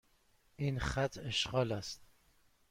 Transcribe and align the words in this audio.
این 0.55 0.79
خط 0.79 1.17
اشغال 1.17 1.71
است. 1.71 2.01